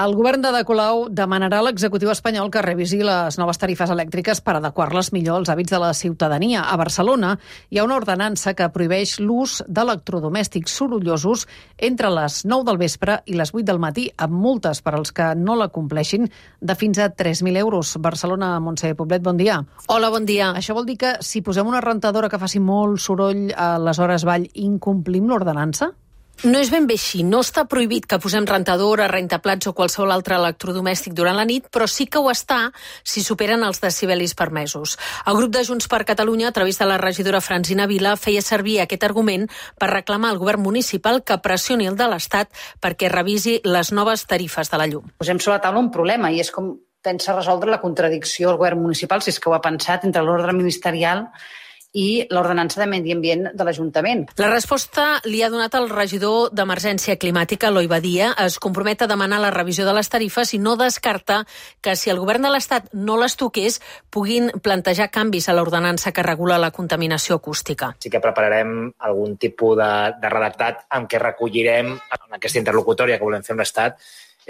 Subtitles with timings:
[0.00, 4.38] El govern de De Colau demanarà a l'executiu espanyol que revisi les noves tarifes elèctriques
[4.40, 6.62] per adequar-les millor als hàbits de la ciutadania.
[6.72, 7.34] A Barcelona
[7.68, 11.44] hi ha una ordenança que prohibeix l'ús d'electrodomèstics sorollosos
[11.76, 15.34] entre les 9 del vespre i les 8 del matí, amb multes per als que
[15.36, 16.30] no la compleixin
[16.60, 17.98] de fins a 3.000 euros.
[18.00, 19.60] Barcelona, Montse Poblet, bon dia.
[19.88, 20.54] Hola, bon dia.
[20.56, 24.24] Això vol dir que si posem una rentadora que faci molt soroll a les hores
[24.24, 25.92] vall, incomplim l'ordenança?
[26.40, 27.18] No és ben bé així.
[27.20, 31.84] No està prohibit que posem rentadora, rentaplats o qualsevol altre electrodomèstic durant la nit, però
[31.84, 32.70] sí que ho està
[33.04, 34.96] si superen els decibelis permesos.
[35.28, 38.78] El grup de Junts per Catalunya, a través de la regidora Francina Vila, feia servir
[38.80, 42.48] aquest argument per reclamar al govern municipal que pressioni el de l'Estat
[42.80, 45.12] perquè revisi les noves tarifes de la llum.
[45.20, 46.72] Posem sobre la taula un problema i és com
[47.04, 50.56] pensa resoldre la contradicció el govern municipal, si és que ho ha pensat, entre l'ordre
[50.56, 51.26] ministerial
[51.92, 54.26] i l'ordenança de medi ambient de l'Ajuntament.
[54.38, 58.30] La resposta li ha donat el regidor d'Emergència Climàtica, Eloi Badia.
[58.38, 61.42] Es compromet a demanar la revisió de les tarifes i no descarta
[61.82, 63.80] que si el govern de l'Estat no les toqués
[64.10, 67.94] puguin plantejar canvis a l'ordenança que regula la contaminació acústica.
[67.98, 73.26] Sí que prepararem algun tipus de, de redactat amb què recollirem en aquesta interlocutòria que
[73.26, 73.98] volem fer amb l'Estat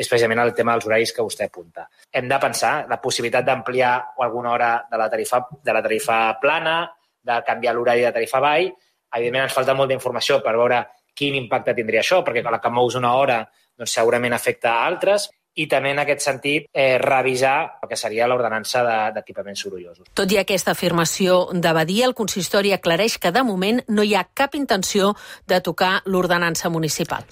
[0.01, 1.89] és precisament el tema dels horaris que vostè apunta.
[2.13, 6.77] Hem de pensar la possibilitat d'ampliar alguna hora de la tarifa, de la tarifa plana,
[7.23, 8.71] de canviar l'horari de tarifa avall.
[9.11, 12.97] Evidentment, ens falta molta informació per veure quin impacte tindria això, perquè la que mous
[12.97, 13.43] una hora
[13.77, 18.29] doncs, segurament afecta a altres i també en aquest sentit eh, revisar el que seria
[18.31, 18.85] l'ordenança
[19.17, 20.07] d'equipaments de, sorollosos.
[20.15, 24.25] Tot i aquesta afirmació de Badia, el consistori aclareix que de moment no hi ha
[24.33, 25.15] cap intenció
[25.51, 27.27] de tocar l'ordenança municipal.